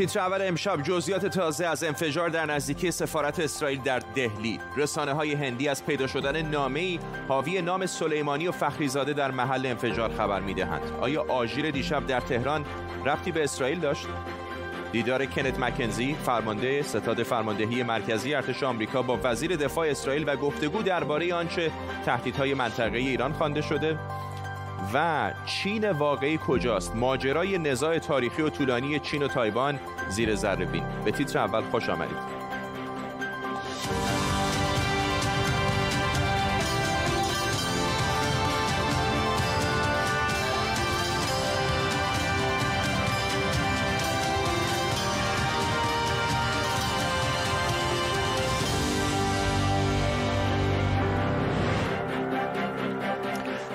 [0.00, 4.60] تیتر اول امشب جزئیات تازه از انفجار در نزدیکی سفارت اسرائیل در دهلی.
[4.76, 6.98] رسانه های هندی از پیدا شدن نامه
[7.28, 10.82] حاوی نام سلیمانی و فخریزاده در محل انفجار خبر می‌دهند.
[11.00, 12.64] آیا آژیر دیشب در تهران
[13.06, 14.06] ربطی به اسرائیل داشت؟
[14.92, 20.82] دیدار کنت مکنزی فرمانده ستاد فرماندهی مرکزی ارتش آمریکا با وزیر دفاع اسرائیل و گفتگو
[20.82, 21.70] درباره آنچه
[22.04, 23.98] تهدیدهای منطقه ایران خوانده شده.
[24.94, 30.84] و چین واقعی کجاست؟ ماجرای نزاع تاریخی و طولانی چین و تایوان زیر ذره بین.
[31.04, 32.39] به تیتر اول خوش آمدید.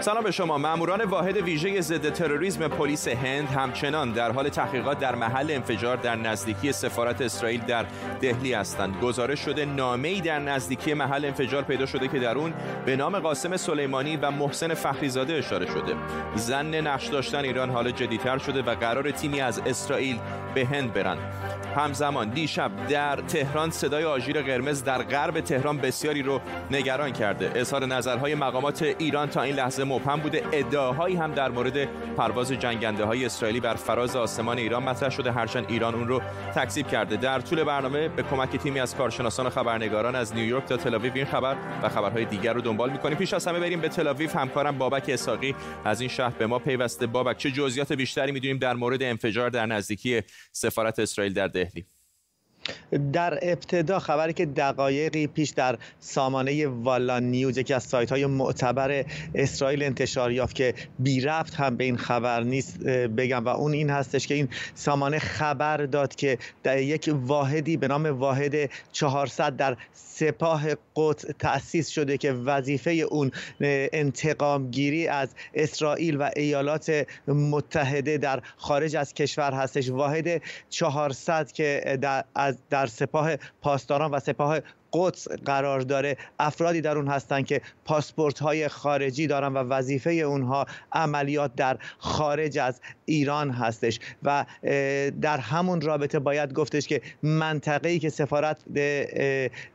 [0.05, 0.57] سلام به شما.
[0.57, 6.15] ماموران واحد ویژه ضد تروریسم پلیس هند همچنان در حال تحقیقات در محل انفجار در
[6.15, 7.85] نزدیکی سفارت اسرائیل در
[8.21, 8.99] دهلی هستند.
[9.01, 12.53] گزارش شده نامه‌ای در نزدیکی محل انفجار پیدا شده که در اون
[12.85, 15.95] به نام قاسم سلیمانی و محسن فخریزاده اشاره شده.
[16.35, 20.19] زن نقش داشتن ایران حالا جدیتر شده و قرار تیمی از اسرائیل
[20.55, 21.17] به هند برند
[21.75, 27.51] همزمان دیشب در تهران صدای آژیر قرمز در غرب تهران بسیاری رو نگران کرده.
[27.55, 30.43] اظهار نظرهای مقامات ایران تا این لحظه مبهم بوده.
[30.51, 31.85] ادعاهایی هم در مورد
[32.17, 35.31] پرواز جنگنده های اسرائیلی بر فراز آسمان ایران مطرح شده.
[35.31, 36.21] هرچند ایران اون رو
[36.55, 37.15] تکذیب کرده.
[37.15, 41.25] در طول برنامه به کمک تیمی از کارشناسان و خبرنگاران از نیویورک تا تل این
[41.25, 43.17] خبر و خبرهای دیگر رو دنبال می‌کنیم.
[43.17, 47.07] پیش از همه بریم به تل همکارم بابک اساقی از این شهر به ما پیوسته.
[47.07, 51.85] بابک چه جزئیات بیشتری می‌دونیم در مورد انفجار در نزدیکی سفارت اسرائیل در دهلی.
[53.13, 59.05] در ابتدا خبری که دقایقی پیش در سامانه والا نیوز یکی از سایت های معتبر
[59.35, 63.89] اسرائیل انتشار یافت که بی رفت هم به این خبر نیست بگم و اون این
[63.89, 69.77] هستش که این سامانه خبر داد که در یک واحدی به نام واحد 400 در
[70.15, 70.63] سپاه
[70.95, 73.31] قدس تأسیس شده که وظیفه اون
[73.61, 79.89] انتقام گیری از اسرائیل و ایالات متحده در خارج از کشور هستش.
[79.89, 82.25] واحد 400 که در,
[82.69, 84.59] در سپاه پاسداران و سپاه
[84.95, 86.17] قدس قرار داره.
[86.39, 92.57] افرادی در اون هستن که پاسپورت های خارجی دارن و وظیفه اونها عملیات در خارج
[92.57, 93.99] از ایران هستش.
[94.23, 94.45] و
[95.21, 98.63] در همون رابطه باید گفتش که منطقه‌ای که سفارت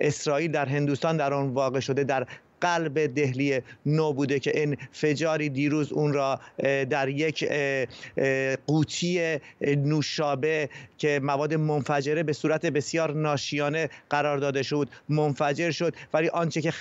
[0.01, 2.27] اسرائیل در هندوستان در آن واقع شده در
[2.61, 6.41] قلب دهلی نو بوده که انفجاری دیروز اون را
[6.91, 7.53] در یک
[8.67, 15.95] قوطی نوشابه که مواد منفجره به صورت بسیار ناشیانه قرار داده شد منفجر شد.
[16.15, 16.73] ولی آنچه که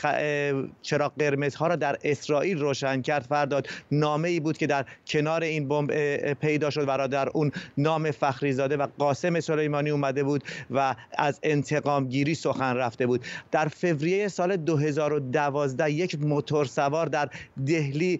[0.82, 5.44] چراغ قرمز ها را در اسرائیل روشن کرد فرداد نامه ای بود که در کنار
[5.44, 5.92] این بمب
[6.34, 12.08] پیدا شد و در اون نام فخریزاده و قاسم سلیمانی اومده بود و از انتقام
[12.08, 13.26] گیری سخن رفته بود.
[13.52, 15.50] در فوریه سال 2012
[15.90, 17.30] یک موتور سوار در
[17.66, 18.20] دهلی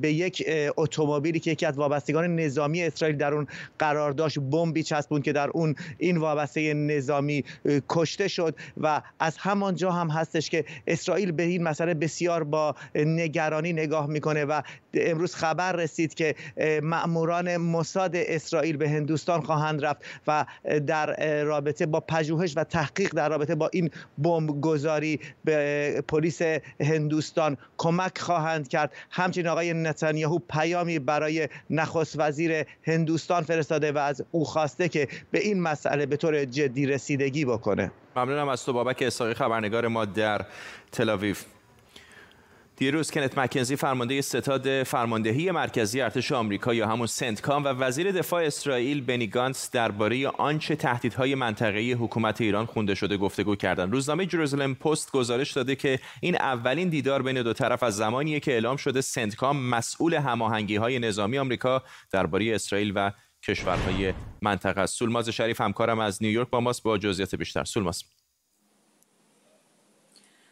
[0.00, 3.46] به یک اتومبیلی که یکی از وابستگان نظامی اسرائیل در اون
[3.78, 7.44] قرار داشت بمبی چسبوند که در اون این وابسته نظامی
[7.88, 13.72] کشته شد و از همانجا هم هستش که اسرائیل به این مسئله بسیار با نگرانی
[13.72, 14.62] نگاه می‌کنه و
[14.94, 16.34] امروز خبر رسید که
[16.82, 20.44] مأموران موساد اسرائیل به هندوستان خواهند رفت و
[20.86, 26.42] در رابطه با پژوهش و تحقیق در رابطه با این بمب گذاری به پلیس
[26.80, 28.92] هندوستان کمک خواهند کرد.
[29.10, 35.38] همچنین آقای نتانیاهو پیامی برای نخست وزیر هندوستان فرستاده و از او خواسته که به
[35.38, 37.90] این مسئله به طور جدی رسیدگی بکنه.
[38.16, 40.44] ممنونم از تو بابک اساقی خبرنگار ما در
[40.92, 41.44] تلاویف
[42.78, 48.44] دیروز کنت مکنزی فرمانده ستاد فرماندهی مرکزی ارتش آمریکا یا همون سنتکام و وزیر دفاع
[48.44, 53.92] اسرائیل بنی گانتس درباره آنچه تهدیدهای منطقه‌ای حکومت ایران خونده شده گفتگو کردند.
[53.92, 58.52] روزنامه جروزلم پست گزارش داده که این اولین دیدار بین دو طرف از زمانیه که
[58.52, 63.12] اعلام شده سنتکام مسئول هماهنگی‌های نظامی آمریکا درباره اسرائیل و
[63.42, 64.98] کشورهای منطقه است.
[64.98, 67.64] سولماز شریف همکارم از نیویورک با ماست با جزئیات بیشتر.
[67.64, 68.04] سولماز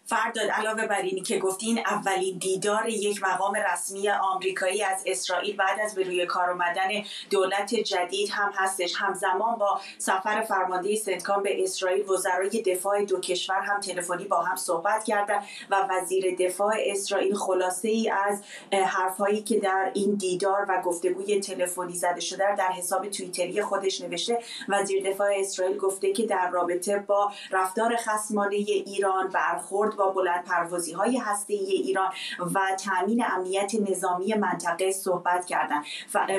[0.06, 5.80] فرداد علاوه بر اینی که گفتین اولین دیدار یک مقام رسمی آمریکایی از اسرائیل بعد
[5.80, 6.88] از به روی کار آمدن
[7.30, 8.94] دولت جدید هم هستش.
[8.96, 14.56] همزمان با سفر فرمانده سنتکام به اسرائیل وزرای دفاع دو کشور هم تلفنی با هم
[14.56, 18.42] صحبت کردن و وزیر دفاع اسرائیل خلاصه ای از
[18.72, 24.38] حرفهایی که در این دیدار و گفتگوی تلفنی زده شده در حساب توییتری خودش نوشته.
[24.68, 30.92] وزیر دفاع اسرائیل گفته که در رابطه با رفتار خصمانه ایران برخورد با بلند پروازی
[30.92, 32.10] های هسته ای ایران
[32.54, 35.84] و تامین امنیت نظامی منطقه صحبت کردند.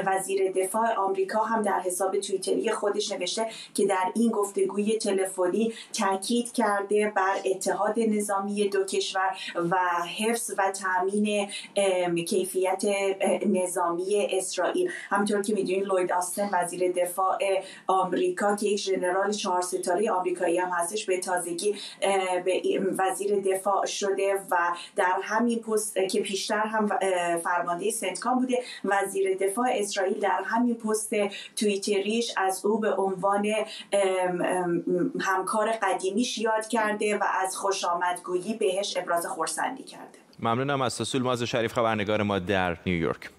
[0.06, 6.54] وزیر دفاع آمریکا هم در حساب توییتری خودش نوشته که در این گفتگوی تلفنی تاکید
[6.54, 9.77] کرده بر اتحاد نظامی دو کشور و
[10.18, 11.50] حفظ و تامین
[12.27, 12.83] کیفیت
[13.45, 14.92] نظامی اسرائیل.
[15.10, 17.38] همطور که می‌دونید لوید آستن وزیر دفاع
[17.88, 21.75] آمریکا که یک ژنرال چهار ستاره آمریکایی هم هستش به تازگی
[22.45, 22.62] به
[22.98, 24.57] وزیر دفاع شده و
[24.95, 26.88] در همین پست که پیشتر هم
[27.44, 31.15] فرمانده سنتکام بوده وزیر دفاع اسرائیل در همین پست
[31.55, 33.45] توییتریش از او به عنوان
[35.19, 40.19] همکار قدیمیش یاد کرده و از خوش آمدگویی بهش ابراز خورسندی کرده.
[40.39, 43.29] ممنونم از تسول ماز شریف خبرنگار ما در نیویورک.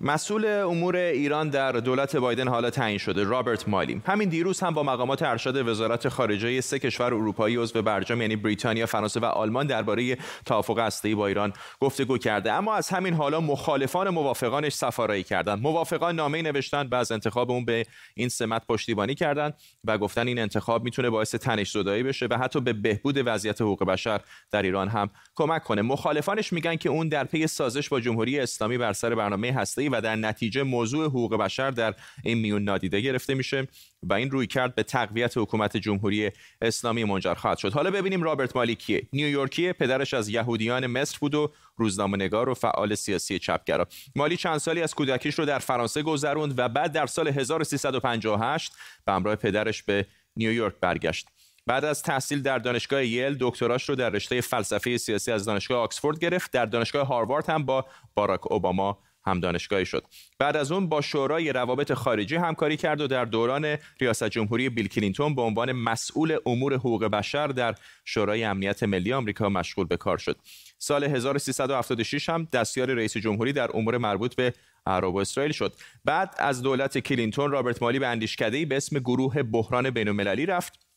[0.00, 4.82] مسئول امور ایران در دولت بایدن حالا تعیین شده رابرت مالی همین دیروز هم با
[4.82, 10.18] مقامات ارشد وزارت خارجه سه کشور اروپایی عضو برجام یعنی بریتانیا فرانسه و آلمان درباره
[10.46, 12.52] توافق هسته‌ای با ایران گفتگو کرده.
[12.52, 15.62] اما از همین حالا مخالفان موافقانش سفارایی کردند.
[15.62, 19.54] موافقان نامه نوشتن و از انتخاب اون به این سمت پشتیبانی کردند
[19.84, 23.84] و گفتن این انتخاب می‌تونه باعث تنش زدایی بشه و حتی به بهبود وضعیت حقوق
[23.84, 25.82] بشر در ایران هم کمک کنه.
[25.82, 30.00] مخالفانش میگن که اون در پی سازش با جمهوری اسلامی بر سر برنامه هسته‌ای و
[30.00, 31.94] در نتیجه موضوع حقوق بشر در
[32.24, 33.68] این میون نادیده گرفته میشه
[34.02, 36.30] و این روی کرد به تقویت حکومت جمهوری
[36.62, 37.72] اسلامی منجر خواهد شد.
[37.72, 39.02] حالا ببینیم رابرت مالی کیه.
[39.12, 43.86] نیویورکیه پدرش از یهودیان مصر بود و روزنامه‌نگار و فعال سیاسی چپگرا.
[44.16, 48.72] مالی چند سالی از کودکیش رو در فرانسه گذروند و بعد در سال 1358
[49.04, 50.06] به همراه پدرش به
[50.36, 51.28] نیویورک برگشت.
[51.66, 56.18] بعد از تحصیل در دانشگاه یل دکتراش رو در رشته فلسفه سیاسی از دانشگاه آکسفورد
[56.18, 56.52] گرفت.
[56.52, 60.04] در دانشگاه هاروارد هم با باراک اوباما هم دانشگاهی شد.
[60.38, 64.88] بعد از اون با شورای روابط خارجی همکاری کرد و در دوران ریاست جمهوری بیل
[64.88, 70.18] کلینتون به عنوان مسئول امور حقوق بشر در شورای امنیت ملی آمریکا مشغول به کار
[70.18, 70.36] شد.
[70.78, 74.52] سال 1376 هم دستیار رئیس جمهوری در امور مربوط به
[74.86, 75.74] عرب و اسرائیل شد.
[76.04, 80.88] بعد از دولت کلینتون رابرت مالی به اندیشکده‌ای به اسم گروه بحران بین‌المللی رفت.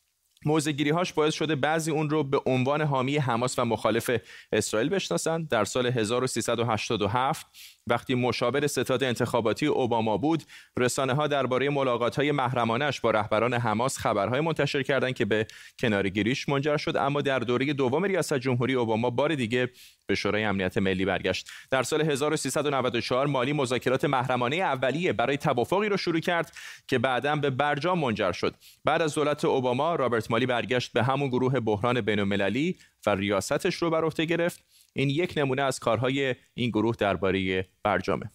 [0.46, 4.12] موزگیری هاش باعث شده بعضی اون رو به عنوان حامی حماس و مخالف
[4.52, 5.50] اسرائیل بشناسند.
[5.50, 7.46] در سال 1387
[7.88, 10.44] وقتی مشاور ستاد انتخاباتی اوباما بود
[10.78, 15.48] رسانه ها درباره ملاقات های محرمانش با رهبران حماس خبرهای منتشر کردند که به
[15.80, 19.70] کنارگیریش منجر شد اما در دوره دوم ریاست جمهوری اوباما بار دیگه
[20.06, 21.50] به شورای امنیت ملی برگشت.
[21.72, 26.56] در سال 1394 مالی مذاکرات محرمانه اولیه برای توافقی را شروع کرد
[26.88, 28.56] که بعدا به برجام منجر شد.
[28.86, 33.90] بعد از دولت اوباما رابرت مالی برگشت به همون گروه بحران بین‌المللی و ریاستش رو
[33.90, 34.71] بر عهده گرفت.
[34.94, 38.32] این یک نمونه از کارهای این گروه درباره برجامه.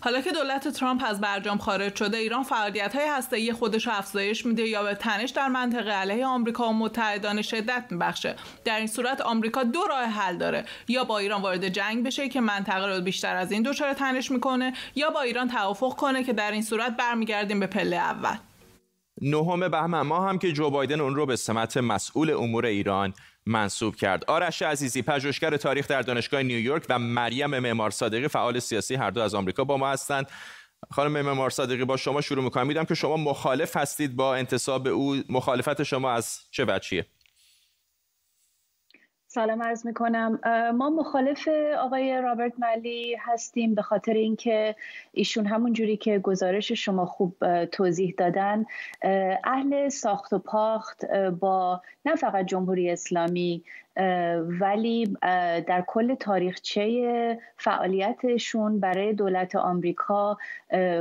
[0.00, 4.46] حالا که دولت ترامپ از برجام خارج شده ایران فعالیت های هسته‌ای خودش رو افزایش
[4.46, 8.36] میده یا به تنش در منطقه علیه آمریکا و متحدان شدت میبخشه.
[8.64, 10.64] در این صورت آمریکا دو راه حل داره.
[10.88, 14.72] یا با ایران وارد جنگ بشه که منطقه رو بیشتر از این دچار تنش می‌کنه
[14.94, 18.36] یا با ایران توافق کنه که در این صورت برمیگردیم به پله اول.
[19.20, 23.14] نهم بهمن ما هم که جو بایدن اون رو به سمت مسئول امور ایران
[23.46, 24.24] منصوب کرد.
[24.24, 29.20] آرش عزیزی پژوهشگر تاریخ در دانشگاه نیویورک و مریم معمار صادقی فعال سیاسی هر دو
[29.20, 30.30] از آمریکا با ما هستند.
[30.90, 32.66] خانم معمار صادقی با شما شروع می‌کنم.
[32.66, 35.22] میدم که شما مخالف هستید با انتصاب او.
[35.28, 37.06] مخالفت شما از چه وجهیه؟
[39.36, 40.40] سلام عرض می کنم
[40.74, 41.48] ما مخالف
[41.78, 44.76] آقای رابرت ملی هستیم به خاطر اینکه
[45.12, 48.66] ایشون همون جوری که گزارش شما خوب توضیح دادن
[49.44, 51.04] اهل ساخت و پاخت
[51.40, 53.64] با نه فقط جمهوری اسلامی
[54.60, 55.16] ولی
[55.66, 60.38] در کل تاریخچه فعالیتشون برای دولت آمریکا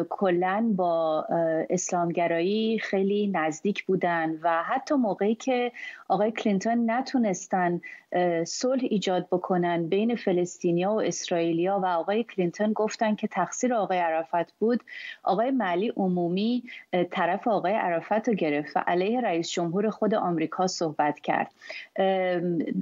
[0.09, 1.25] کلا با
[1.69, 5.71] اسلامگرایی خیلی نزدیک بودن و حتی موقعی که
[6.07, 7.81] آقای کلینتون نتونستن
[8.45, 14.53] صلح ایجاد بکنن بین فلسطینیا و اسرائیلیا و آقای کلینتون گفتن که تقصیر آقای عرفت
[14.59, 14.83] بود
[15.23, 16.63] آقای ملی عمومی
[17.11, 21.51] طرف آقای عرفت رو گرفت و علیه رئیس جمهور خود آمریکا صحبت کرد.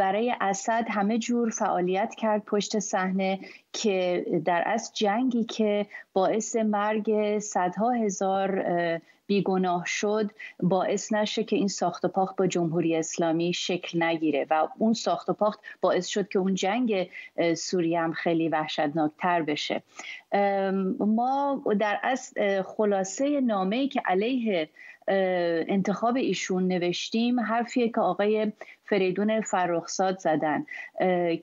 [0.04, 3.40] برای اسد همه جور فعالیت کرد پشت صحنه
[3.74, 8.66] که در از جنگی که باعث مرگ صدها هزار
[9.26, 14.68] بیگناه شد باعث نشه که این ساخت و پاخت با جمهوری اسلامی شکل نگیره و
[14.78, 17.10] اون ساخت و پاخت باعث شد که اون جنگ
[17.58, 19.84] سوریه هم خیلی وحشتناکتر بشه.
[21.00, 22.34] ما در از
[22.66, 24.70] خلاصه نامه که علیه
[25.08, 28.52] انتخاب ایشون نوشتیم حرفیه که آقای
[28.94, 30.66] فریدون فرخزاد زدن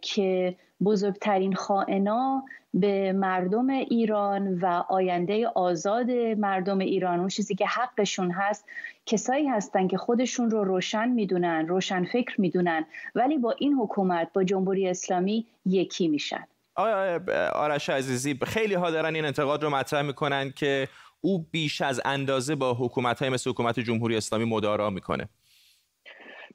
[0.02, 8.30] که بزرگترین خائنا به مردم ایران و آینده آزاد مردم ایران اون چیزی که حقشون
[8.30, 8.64] هست
[9.06, 14.44] کسایی هستن که خودشون رو روشن می‌دونن روشن فکر می‌دونن ولی با این حکومت با
[14.44, 16.46] جمهوری اسلامی یکی میشن.
[16.74, 17.20] آیا
[17.54, 20.88] آرش عزیزی خیلی ها دارن این انتقاد رو مطرح می‌کنن که
[21.20, 25.28] او بیش از اندازه با حکومت های مثل حکومت جمهوری اسلامی مدارا می‌کنه.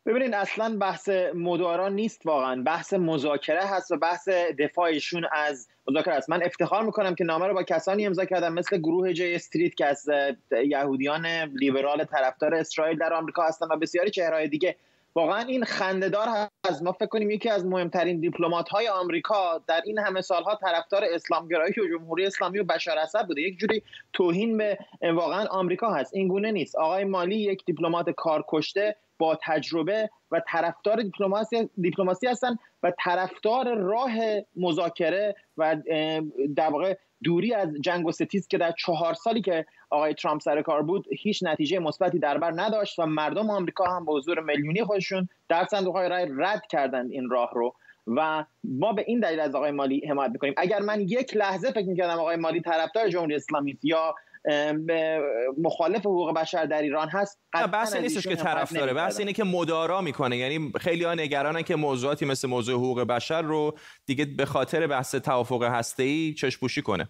[0.05, 2.63] ببینید اصلا بحث مدارا نیست واقعا.
[2.63, 6.29] بحث مذاکره هست و بحث دفاعشون از مذاکره است.
[6.29, 9.85] من افتخار می‌کنم که نامه رو با کسانی امضا کردم مثل گروه جی استریت که
[9.85, 10.09] از
[10.65, 14.75] یهودیان لیبرال طرفدار اسرائیل در آمریکا هستن و بسیاری چهرهای دیگه.
[15.15, 16.27] واقعا این خندهدار
[16.67, 16.83] هست.
[16.83, 21.73] ما فکر کنیم یکی از مهمترین دیپلمات های آمریکا در این همه سالها طرفدار اسلامگرایی
[21.77, 23.41] و جمهوری اسلامی و بشار اسد بوده.
[23.41, 23.83] یک جوری
[24.13, 26.13] توهین به واقعا آمریکا هست.
[26.13, 26.75] این گونه نیست.
[26.75, 34.11] آقای مالی یک دیپلمات کارکشته با تجربه و طرفدار دیپلماسی دیپلماسی هستن و طرفدار راه
[34.55, 35.75] مذاکره و
[36.55, 40.61] در واقع دوری از جنگ و ستیز که در چهار سالی که آقای ترامپ سر
[40.61, 44.83] کار بود هیچ نتیجه مثبتی در بر نداشت و مردم آمریکا هم به حضور میلیونی
[44.83, 47.75] خودشون در صندوق های رای رد کردند این راه رو.
[48.07, 50.53] و ما به این دلیل از آقای مالی حمایت می‌کنیم.
[50.57, 54.15] اگر من یک لحظه فکر می‌کردم آقای مالی طرفدار جمهوری اسلامی یا
[55.57, 57.41] مخالف حقوق بشر در ایران هست.
[57.53, 60.37] بحث نیستش که طرف داره بحث اینه که مدارا می‌کنه.
[60.37, 65.15] یعنی خیلی ها نگرانن که موضوعاتی مثل موضوع حقوق بشر رو دیگه به خاطر بحث
[65.15, 67.09] توافق هسته‌ای چشپوشی کنه.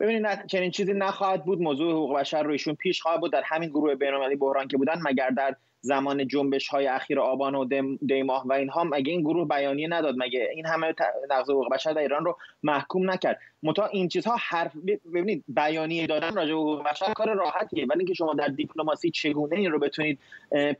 [0.00, 1.60] ببینید چنین چیزی نخواهد بود.
[1.60, 3.32] موضوع حقوق بشر رو ایشون پیش خواهد بود.
[3.32, 7.64] در همین گروه بین‌المللی بحران که بودن مگر در زمان جنبش های اخیر آبان و
[8.06, 10.94] دیماه و اینها مگه این گروه بیانیه نداد؟ مگه این همه
[11.30, 14.72] نقض حقوق بشر در ایران رو محکوم نکرد؟ متا این چیزها حرف
[15.14, 19.56] ببینید بیانیه دادن راجع به حقوق بشر کار راحتیه ولی اینکه شما در دیپلماسی چگونه
[19.56, 20.18] این رو بتونید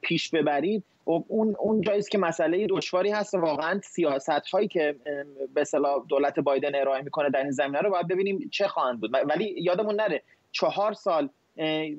[0.01, 4.97] پیش ببرید اون اون جایی که مسئله دشواری هست واقعا سیاست هایی که
[5.55, 9.11] به اصطلاح دولت بایدن ارائه می‌کنه در این زمینه رو باید ببینیم چه خواهند بود.
[9.29, 11.29] ولی یادمون نره چهار سال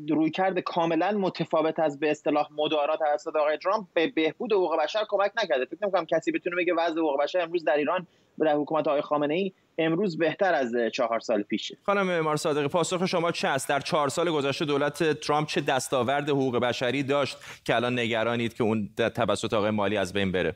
[0.09, 3.87] روی کرده کاملا متفاوت از به اصطلاح مدارات توسط آقای ترامپ.
[3.93, 5.65] به بهبود حقوق بشر کمک نکرده.
[5.65, 8.07] فکر نمی‌کنم کسی بتونه بگه وضع حقوق بشر امروز در ایران
[8.39, 13.05] در حکومت آقای خامنه ای امروز بهتر از چهار سال پیشه خانم معمار صادقی پاسخ
[13.05, 17.75] شما چه است؟ در چهار سال گذشته دولت ترامپ چه دستاورد حقوق بشری داشت که
[17.75, 20.55] الان نگرانید که اون توسط آقای مالی از بین بره؟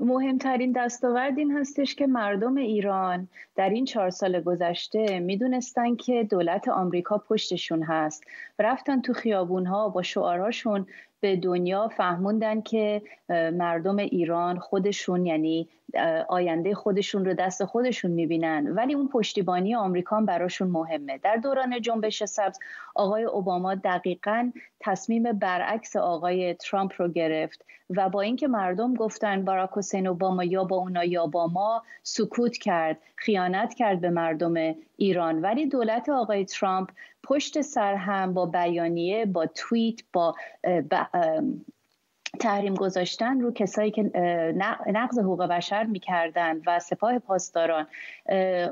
[0.00, 6.68] مهمترین دستاورد این هستش که مردم ایران در این چهار سال گذشته می‌دونستن که دولت
[6.68, 8.24] آمریکا پشتشون هست.
[8.58, 10.86] رفتن تو خیابون ها با شعارهاشون
[11.26, 13.02] به دنیا فهموندن که
[13.52, 15.68] مردم ایران خودشون یعنی
[16.28, 18.66] آینده خودشون رو دست خودشون می‌بینن.
[18.66, 21.18] ولی اون پشتیبانی آمریکا براشون مهمه.
[21.18, 22.58] در دوران جنبش سبز
[22.94, 29.70] آقای اوباما دقیقا تصمیم برعکس آقای ترامپ رو گرفت و با اینکه مردم گفتن باراک
[29.72, 34.54] حسین اوباما یا با اونا یا با ما سکوت کرد خیانت کرد به مردم
[34.96, 35.40] ایران.
[35.40, 36.90] ولی دولت آقای ترامپ
[37.26, 40.34] پشت سر هم با بیانیه با توییت با
[42.40, 44.02] تحریم گذاشتن رو کسایی که
[44.86, 47.86] نقض حقوق بشر می‌کردن و سپاه پاسداران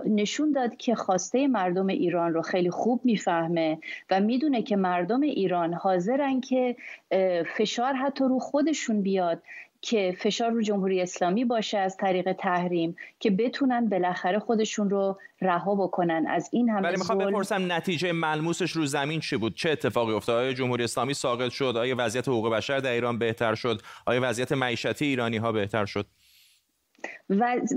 [0.06, 3.78] نشون داد که خواسته مردم ایران رو خیلی خوب می‌فهمه
[4.10, 6.76] و می‌دونه که مردم ایران حاضرن که
[7.56, 9.42] فشار حتی رو خودشون بیاد.
[9.84, 15.74] که فشار رو جمهوری اسلامی باشه از طریق تحریم که بتونن بالاخره خودشون رو رها
[15.74, 16.26] بکنن.
[16.28, 20.36] از این همه ولی می‌خوام بپرسم نتیجه ملموسش رو زمین چی بود؟ چه اتفاقی افتاد؟
[20.36, 24.52] آیا جمهوری اسلامی ساقط شد؟ آیا وضعیت حقوق بشر در ایران بهتر شد؟ آیا وضعیت
[24.52, 26.06] معیشتی ایرانی ها بهتر شد؟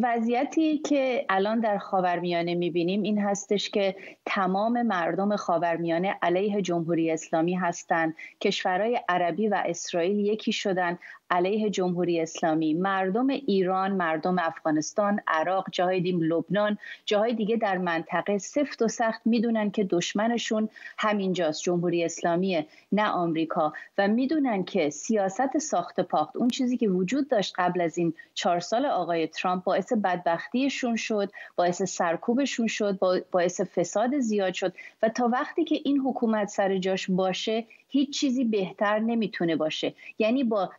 [0.03, 3.95] وضعیتی که الان در خاورمیانه می‌بینیم این هستش که
[4.25, 10.99] تمام مردم خاورمیانه علیه جمهوری اسلامی هستند کشورهای عربی و اسرائیل یکی شدن.
[11.29, 12.73] علیه جمهوری اسلامی.
[12.73, 19.21] مردم ایران مردم افغانستان عراق جاهای دیم لبنان جاهای دیگه در منطقه سفت و سخت
[19.25, 21.63] می‌دونن که دشمنشون همینجاست.
[21.63, 23.73] جمهوری اسلامی نه آمریکا.
[23.97, 28.59] و می‌دونن که سیاست ساخت پاخت اون چیزی که وجود داشت قبل از این چهار
[28.59, 32.99] سال آقای ترامپ باعث بدبختیشون شد باعث سرکوبشون شد
[33.31, 34.73] باعث فساد زیاد شد.
[35.01, 39.93] و تا وقتی که این حکومت سر جاش باشه هیچ چیزی بهتر نمی‌تونه باشه.
[40.19, 40.71] یعنی با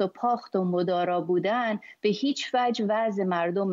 [0.00, 3.70] و پاخت و مدارا بودن به هیچ وجه وضع مردم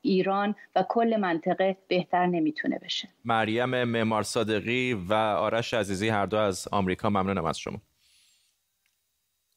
[0.00, 3.08] ایران و کل منطقه بهتر نمی‌تونه بشه.
[3.24, 7.80] مریم معمار صادقی و آرش عزیزی هر دو از آمریکا ممنونم از شما.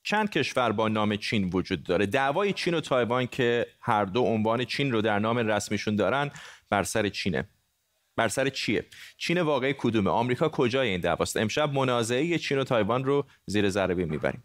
[0.04, 4.66] چند کشور با نام چین وجود داره؟ دعوای چین و تایوان که هر دو عنوان
[4.66, 6.32] چین رو در نام رسمیشون دارن
[6.70, 7.50] بر سر چینه.
[8.16, 8.86] بر سر چیه؟
[9.18, 13.96] چین واقعی کدومه؟ آمریکا کجای این دعواست؟ امشب منازعه چین و تایوان رو زیر ذره
[13.96, 14.44] می‌بریم.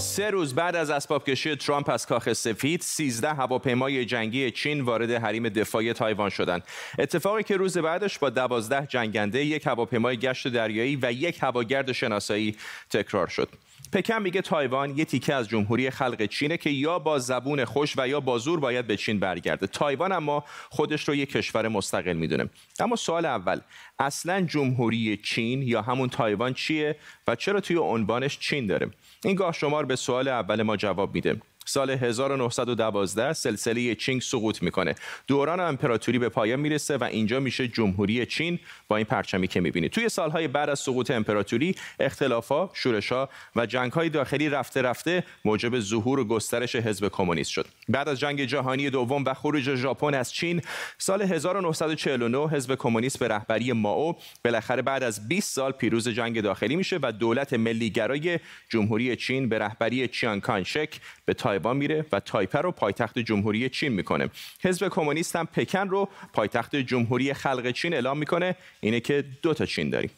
[0.00, 5.10] سه روز بعد از اسباب کشی ترامپ از کاخ سفید 13 هواپیمای جنگی چین وارد
[5.10, 6.62] حریم دفاعی تایوان شدند.
[6.98, 12.56] اتفاقی که روز بعدش با 12 جنگنده یک هواپیمای گشت دریایی و یک هواگرد شناسایی
[12.90, 13.48] تکرار شد.
[13.92, 18.08] پکن میگه تایوان یه تیکه از جمهوری خلق چینه که یا با زبون خوش و
[18.08, 19.66] یا با زور باید به چین برگرده.
[19.66, 22.50] تایوان اما خودش رو یک کشور مستقل می‌دونه.
[22.80, 23.60] اما سوال اول
[23.98, 26.96] اصلا جمهوری چین یا همون تایوان چیه
[27.28, 28.90] و چرا توی عنوانش چین داره؟
[29.24, 31.40] این گاه شمار به سوال اول ما جواب میده.
[31.66, 34.94] سال 1912 سلسله چینگ سقوط می‌کنه.
[35.26, 39.90] دوران امپراتوری به پایان می‌رسه و اینجا میشه جمهوری چین با این پرچمی که می‌بینید
[39.90, 46.20] توی سالهای بعد از سقوط امپراتوری اختلافا شورشا و جنگهای داخلی رفته رفته موجب ظهور
[46.20, 47.66] و گسترش حزب کمونیست شد.
[47.88, 50.62] بعد از جنگ جهانی دوم و خروج ژاپن از چین
[50.98, 56.76] سال 1949 حزب کمونیست به رهبری ماو بالاخره بعد از 20 سال پیروز جنگ داخلی
[56.76, 58.38] میشه و دولت ملیگرای
[58.68, 63.92] جمهوری چین به رهبری چیان کانشک به تایوان میره و تایپه رو پایتخت جمهوری چین
[63.92, 64.30] می‌کنه
[64.62, 69.66] حزب کمونیست هم پکن رو پایتخت جمهوری خلق چین اعلام می‌کنه اینه که دو تا
[69.66, 70.10] چین داریم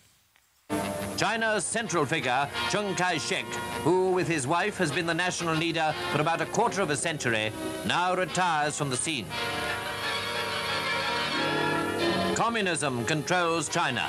[1.22, 3.48] China's central figure, Chiang Kai-shek,
[3.84, 6.98] who with his wife has been the national leader for about a quarter of a
[7.08, 7.46] century,
[7.96, 9.26] now retires from the scene.
[12.42, 14.04] Communism controls China.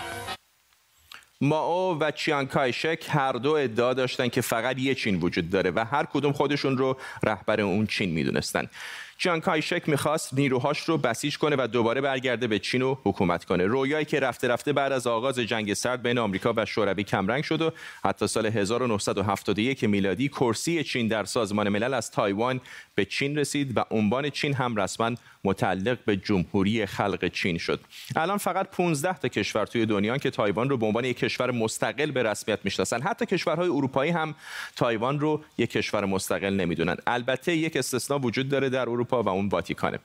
[1.44, 5.86] ماو و چیان کایشک هر دو ادعا داشتن که فقط یه چین وجود داره و
[5.92, 8.70] هر کدوم خودشون رو رهبر اون چین می‌دونستن.
[9.24, 13.65] چیانگ کایشک می‌خواست نیروهاش رو بسیج کنه و دوباره برگرده به چین و حکومت کنه.
[13.65, 17.62] رویایی که رفته رفته بعد از آغاز جنگ سرد بین آمریکا و شوروی کمرنگ شد
[17.62, 17.72] و
[18.03, 22.62] حتی سال 1971 میلادی کرسی چین در سازمان ملل از تایوان
[22.96, 25.12] به چین رسید و عنوان چین هم رسما
[25.44, 27.80] متعلق به جمهوری خلق چین شد.
[28.15, 32.12] الان فقط 15 تا کشور توی دنیا که تایوان رو به عنوان یک کشور مستقل
[32.12, 33.01] به رسمیت می‌شناسن.
[33.01, 34.36] حتی کشورهای اروپایی هم
[34.75, 36.98] تایوان رو یک کشور مستقل نمی‌دونن.
[37.08, 40.00] البته یک استثنا وجود داره در اروپا و اون واتیکانه.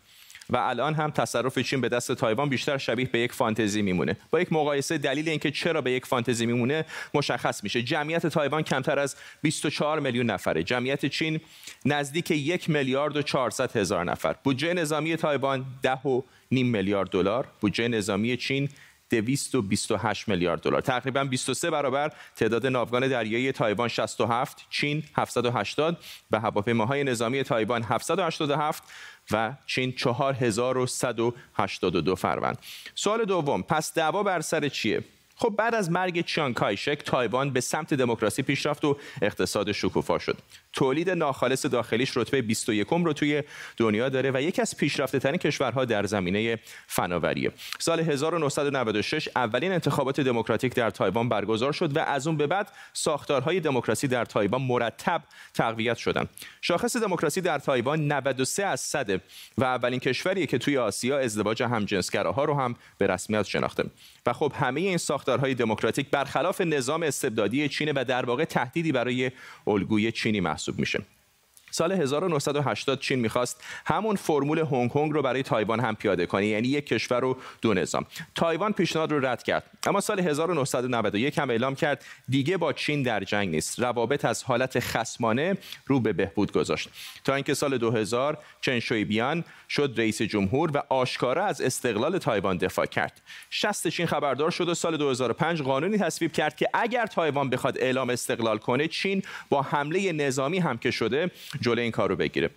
[0.50, 4.16] و الان هم تصرف چین به دست تایوان بیشتر شبیه به یک فانتزی میمونه.
[4.30, 6.84] با یک مقایسه دلیل اینکه چرا به یک فانتزی میمونه
[7.14, 7.82] مشخص میشه.
[7.82, 10.62] جمعیت تایوان کمتر از 24 میلیون نفره.
[10.62, 11.40] جمعیت چین
[11.84, 14.34] نزدیک یک میلیارد و 400 هزار نفر.
[14.44, 17.48] بودجه نظامی تایوان ده و نیم میلیارد دلار.
[17.60, 18.68] بودجه نظامی چین
[19.10, 20.80] 228 میلیارد دلار.
[20.80, 25.98] تقریبا 23 برابر تعداد ناوگان دریایی تایوان 67 چین 780
[26.30, 28.82] و هواپیماهای نظامی تایوان 787
[29.30, 32.58] و چین 4182 فروند.
[32.94, 35.04] سوال دوم پس دعوا بر سر چیه؟
[35.36, 40.18] خب بعد از مرگ چیانگ کایشک تایوان به سمت دموکراسی پیش رفت و اقتصاد شکوفا
[40.18, 40.38] شد.
[40.72, 43.42] تولید ناخالص داخلیش رتبه 21 رو توی
[43.76, 47.52] دنیا داره و یکی از پیشرفته ترین کشورها در زمینه فناوریه.
[47.78, 53.60] سال 1996 اولین انتخابات دموکراتیک در تایوان برگزار شد و از اون به بعد ساختارهای
[53.60, 55.22] دموکراسی در تایوان مرتب
[55.54, 56.28] تقویت شدن.
[56.60, 59.10] شاخص دموکراسی در تایوان 93 از 100
[59.58, 63.84] و اولین کشوریه که توی آسیا ازدواج همجنسگراها رو هم به رسمیت شناخته.
[64.26, 69.30] و خب همه این ساختارهای دموکراتیک برخلاف نظام استبدادی چین و در واقع تهدیدی برای
[69.66, 71.02] الگوی چینی محسوب میشه
[71.78, 76.68] سال 1980 چین می‌خواست همون فرمول هنگ کنگ رو برای تایوان هم پیاده کنه یعنی
[76.68, 78.06] یک کشور و دو نظام.
[78.34, 83.24] تایوان پیشنهاد رو رد کرد اما سال 1991 هم اعلام کرد دیگه با چین در
[83.24, 86.88] جنگ نیست روابط از حالت خسمانه رو به بهبود گذاشت.
[87.24, 92.86] تا اینکه سال 2000 چن شویبیان شد رئیس جمهور و آشکارا از استقلال تایوان دفاع
[92.86, 93.20] کرد.
[93.50, 98.10] شست چین خبردار شد و سال 2005 قانونی تصویب کرد که اگر تایوان بخواد اعلام
[98.10, 101.30] استقلال کنه چین با حمله نظامی هم که شده
[101.68, 102.50] جلوی این کار رو بگیره.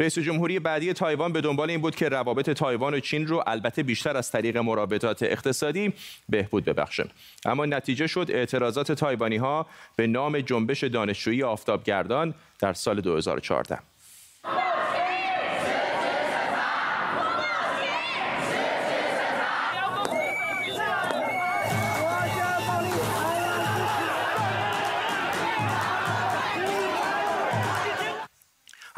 [0.00, 3.82] رئیس جمهوری بعدی تایوان به دنبال این بود که روابط تایوان و چین رو البته
[3.82, 5.92] بیشتر از طریق مراودات اقتصادی
[6.28, 7.06] بهبود ببخشه.
[7.44, 13.78] اما نتیجه شد اعتراضات تایوانی ها به نام جنبش دانشجویی آفتابگردان در سال 2014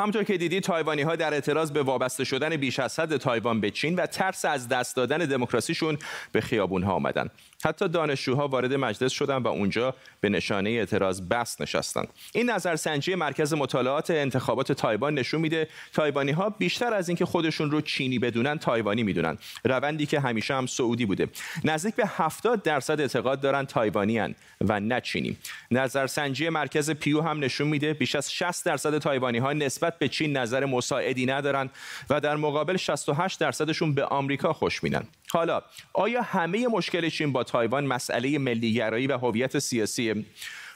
[0.00, 3.70] همونطور که دیدید تایوانی ها در اعتراض به وابسته شدن بیش از حد تایوان به
[3.70, 5.98] چین و ترس از دست دادن دموکراسیشون
[6.32, 7.30] به خیابون ها آمدن.
[7.64, 12.04] حتی دانشجوها وارد مجلس شدن و اونجا به نشانه اعتراض بس نشستن.
[12.34, 17.80] این نظرسنجی مرکز مطالعات انتخابات تایوان نشون میده تایوانی ها بیشتر از اینکه خودشون رو
[17.80, 19.38] چینی بدونن تایوانی می‌دونن.
[19.64, 21.28] روندی که همیشه هم سعودی بوده.
[21.64, 25.36] نزدیک به 70 درصد اعتقاد دارن تایوانی و نه چینی.
[25.70, 30.36] نظرسنجی مرکز پیو هم نشون میده بیش از 60 درصد تایوانی ها نسبت به چین
[30.36, 31.70] نظر مساعدی ندارن
[32.10, 35.62] و در مقابل 68 درصدشون به آمریکا خوشبینن حالا
[35.92, 40.26] آیا همه مشکل چین با تایوان مسئله ملیگرایی و هویت سیاسی؟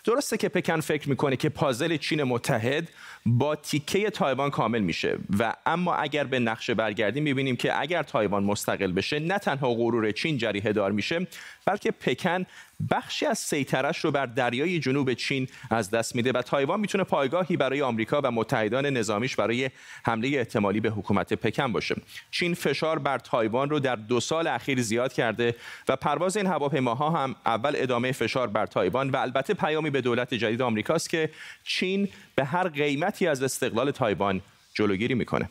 [0.05, 2.89] درسته که پکن فکر می‌کنه که پازل چین متحد
[3.27, 8.45] با تیکه تایوان کامل میشه و اما اگر به نقشه برگردیم می‌بینیم که اگر تایوان
[8.45, 11.27] مستقل بشه نه تنها غرور چین جریحه دار میشه
[11.67, 12.47] بلکه پکن
[12.91, 17.57] بخشی از سیطرش رو بر دریای جنوب چین از دست میده و تایوان می‌تونه پایگاهی
[17.57, 19.71] برای آمریکا و متحدان نظامیش برای
[20.05, 21.95] حمله احتمالی به حکومت پکن باشه.
[22.31, 25.55] چین فشار بر تایوان رو در دو سال اخیر زیاد کرده
[25.89, 30.35] و پرواز این هواپیماها هم اول ادامه فشار بر تایوان و البته پیامی به دولت
[30.35, 31.31] جدید آمریکاست که
[31.65, 34.41] چین به هر قیمتی از استقلال تایوان
[34.75, 35.49] جلوگیری می‌کنه.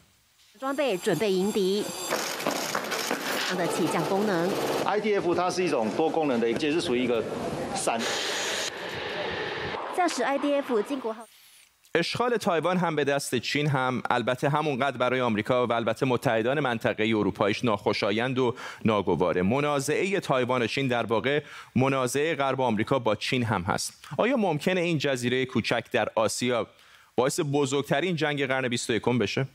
[3.57, 4.49] 的起降功能。
[4.85, 7.23] IDF 它是一种多功能的，也是属于一个
[7.75, 8.01] 伞。
[9.97, 11.15] 驾驶 IDF 经过
[11.95, 17.05] اشغال تایوان هم به دست چین هم البته همونقدر برای آمریکا و البته متحدان منطقه
[17.05, 18.55] اروپاییش ناخوشایند و
[18.85, 21.43] ناگواره منازعه تایوان و چین در واقع
[21.77, 26.67] منازعه غرب آمریکا با چین هم هست آیا ممکنه این جزیره کوچک در آسیا
[27.17, 29.47] باعث بزرگترین جنگ قرن 21 بشه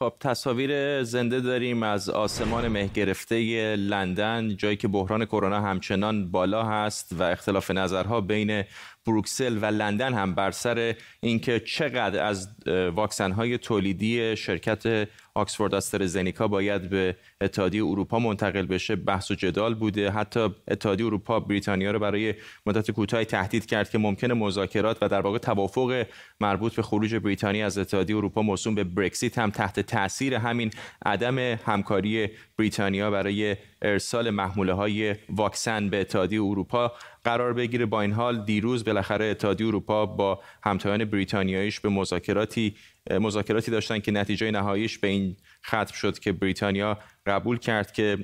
[0.00, 3.36] خب تصاویر زنده داریم از آسمان مه گرفته
[3.76, 8.64] لندن جایی که بحران کرونا همچنان بالا هست و اختلاف نظرها بین
[9.08, 12.48] بروکسل و لندن هم بر سر اینکه چقدر از
[12.94, 19.74] واکسن های تولیدی شرکت آکسفورد آسترازنیکا باید به اتحادیه اروپا منتقل بشه بحث و جدال
[19.74, 20.10] بوده.
[20.10, 22.34] حتی اتحادیه اروپا بریتانیا رو برای
[22.66, 26.06] مدت کوتاهی تهدید کرد که ممکنه مذاکرات و در واقع توافق
[26.40, 30.70] مربوط به خروج بریتانیا از اتحادیه اروپا موسوم به برکسیت هم تحت تاثیر همین
[31.06, 36.92] عدم همکاری بریتانیا برای ارسال محموله های واکسن به اتحادیه اروپا
[37.24, 37.86] قرار بگیره.
[37.86, 42.76] با این حال دیروز بالاخره اتحادیه اروپا با همتایان بریتانیاییش به مذاکراتی
[43.10, 45.36] مذاکراتی داشتن که نتیجه نهاییش به این
[45.66, 48.18] ختم شد که بریتانیا قبول کرد که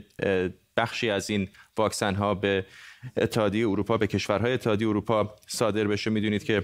[0.76, 2.66] بخشی از این واکسن ها به
[3.16, 6.10] اتحادیه اروپا به کشورهای اتحادیه اروپا صادر بشه.
[6.10, 6.62] می‌دونید که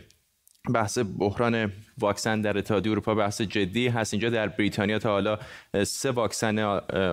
[0.68, 4.14] بحث بحران واکسن در اتحادیه اروپا بحث جدی هست.
[4.14, 5.38] اینجا در بریتانیا تا حالا
[5.84, 6.58] سه واکسن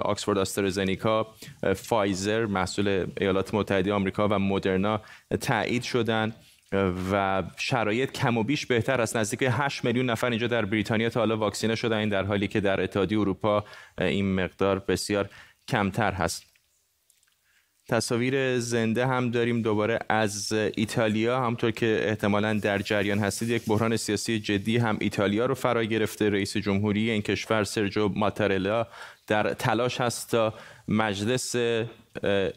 [0.05, 1.27] آکسفورد آسترازنیکا
[1.75, 5.01] فایزر محصول ایالات متحده آمریکا و مدرنا
[5.41, 6.36] تایید شدند
[7.12, 9.17] و شرایط کم و بیش بهتر است.
[9.17, 12.81] نزدیک 8 میلیون نفر اینجا در بریتانیا تا حالا واکسینه شدن در حالی که در
[12.81, 13.63] اتحادیه اروپا
[13.97, 15.29] این مقدار بسیار
[15.67, 16.57] کمتر هست.
[17.89, 23.97] تصاویر زنده هم داریم دوباره از ایتالیا همطور که احتمالا در جریان هستید یک بحران
[23.97, 26.30] سیاسی جدی هم ایتالیا رو فرا گرفته.
[26.30, 28.88] رئیس جمهوری این کشور سرجو ماتارلا
[29.28, 30.54] در تلاش هست تا
[30.88, 31.56] مجلس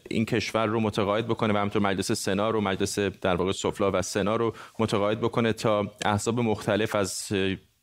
[0.09, 4.01] این کشور رو متقاعد بکنه و همطور مجلس سنا رو مجلس در واقع سفلا و
[4.01, 7.27] سنا رو متقاعد بکنه تا احزاب مختلف از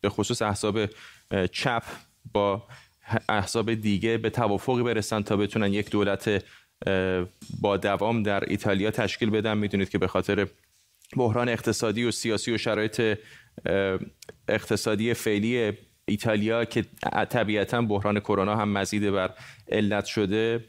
[0.01, 0.79] به خصوص احزاب
[1.53, 1.83] چپ
[2.33, 2.63] با
[3.29, 6.45] احزاب دیگه به توافقی برسن تا بتونن یک دولت
[7.61, 10.47] با دوام در ایتالیا تشکیل بدن می‌دونید که به خاطر
[11.17, 13.19] بحران اقتصادی و سیاسی و شرایط
[14.49, 15.73] اقتصادی فعلی
[16.05, 16.85] ایتالیا که
[17.31, 19.31] طبیعتا بحران کرونا هم مزید بر
[19.69, 20.65] علت شده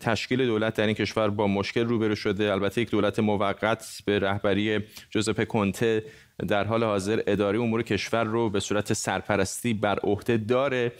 [0.00, 2.52] تشکیل دولت در این کشور با مشکل روبرو شده.
[2.52, 4.80] البته یک دولت موقت به رهبری
[5.10, 6.02] جوزپه کنته
[6.48, 10.92] در حال حاضر اداره امور کشور رو به صورت سرپرستی بر عهده داره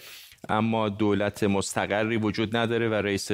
[0.48, 3.30] اما دولت مستقری وجود نداره و رئیس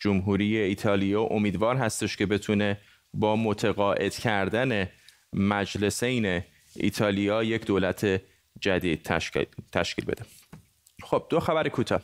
[0.00, 2.78] جمهوری ایتالیا امیدوار هستش که بتونه
[3.14, 4.88] با متقاعد کردن
[5.32, 6.42] مجلسین
[6.76, 8.22] ایتالیا یک دولت
[8.60, 9.02] جدید
[9.72, 10.24] تشکیل, بده.
[11.02, 12.00] خب دو خبر کوتاه.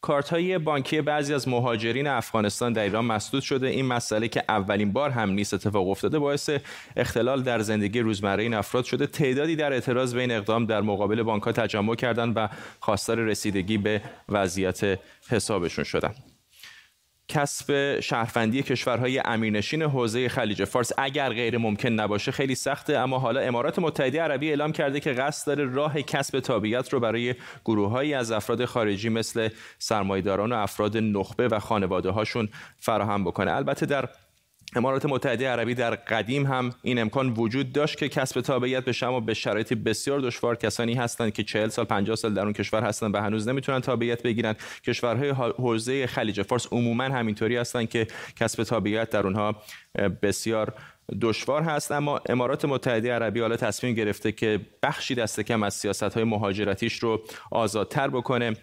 [0.00, 3.66] کارت های بانکی بعضی از مهاجرین افغانستان در ایران مسدود شده.
[3.66, 6.50] این مسئله که اولین بار هم نیست اتفاق افتاده باعث
[6.96, 9.06] اختلال در زندگی روزمره این افراد شده.
[9.06, 12.48] تعدادی در اعتراض به این اقدام در مقابل بانک تجمع کردند و
[12.80, 16.35] خواستار رسیدگی به وضعیت حسابشون شدند.
[17.28, 20.92] کسب شهروندی کشورهای امیرنشین حوزه خلیج فارس.
[20.98, 25.46] اگر غیر ممکن نباشه خیلی سخته اما حالا امارات متحده عربی اعلام کرده که قصد
[25.46, 27.34] داره راه کسب تابعیت رو برای
[27.64, 33.52] گروههایی از افراد خارجی مثل سرمایداران و افراد نخبه و خانواده هاشون فراهم بکنه.
[33.52, 34.08] البته در
[34.74, 39.20] امارات متحده عربی در قدیم هم این امکان وجود داشت که کسب تابعیت بشه اما
[39.20, 43.14] به شرایط بسیار دشوار کسانی هستند که 40 سال 50 سال در اون کشور هستند
[43.14, 44.54] و هنوز نمی‌تونن تابعیت بگیرن.
[44.84, 49.56] کشورهای حوزه خلیج فارس عموما همینطوری هستند که کسب تابعیت در اونها
[50.22, 50.72] بسیار
[51.20, 51.92] دشوار هست.
[51.92, 56.98] اما امارات متحده عربی حالا تصمیم گرفته که بخشی دست کم از سیاست های مهاجرتیش
[56.98, 58.56] رو آزادتر بکنه.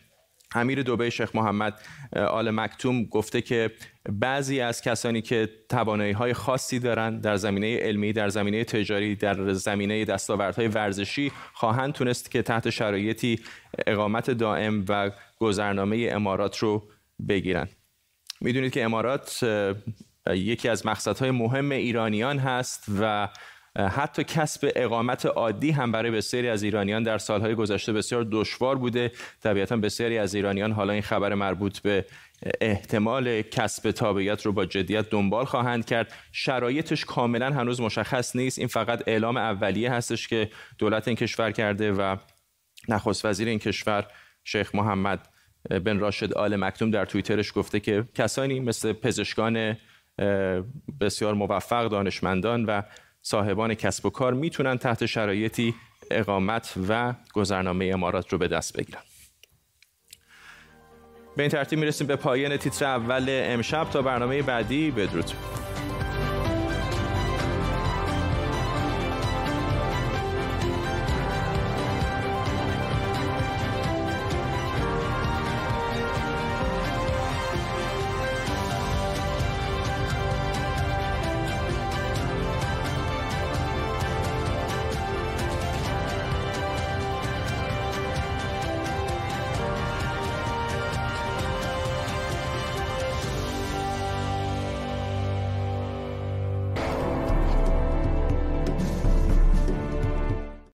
[0.56, 1.82] امیر دبی شیخ محمد
[2.16, 3.72] آل مکتوم گفته که
[4.10, 9.54] بعضی از کسانی که توانایی های خاصی دارند در زمینه علمی در زمینه تجاری در
[9.54, 13.40] زمینه دستاوردهای ورزشی خواهند تونست که تحت شرایطی
[13.88, 16.84] اقامت دائم و گذرنامه امارات رو
[17.28, 17.70] بگیرند
[18.42, 19.46] می‌دونید که امارات
[20.28, 23.30] یکی از مقصدهای مهم ایرانیان هست و
[23.78, 29.12] حتی کسب اقامت عادی هم برای بسیاری از ایرانیان در سالهای گذشته بسیار دشوار بوده.
[29.44, 32.06] طبیعتا بسیاری از ایرانیان حالا این خبر مربوط به
[32.62, 36.14] احتمال کسب تابعیت رو با جدیت دنبال خواهند کرد.
[36.32, 38.60] شرایطش کاملا هنوز مشخص نیست.
[38.60, 42.18] این فقط اعلام اولیه هستش که دولت این کشور کرده و
[42.90, 44.08] نخست وزیر این کشور
[44.44, 45.30] شیخ محمد
[45.70, 49.78] بن راشد آل مکتوم در توییترش گفته که کسانی مثل پزشکان
[51.00, 52.82] بسیار موفق دانشمندان و
[53.26, 55.76] صاحبان کسب و کار می‌تونن تحت شرایطی
[56.12, 59.02] اقامت و گذرنامه امارات رو به دست بگیرن.
[61.38, 63.90] به این ترتیب می‌رسیم به پایان تیتر اول امشب.
[63.90, 65.32] تا برنامه بعدی بدرود.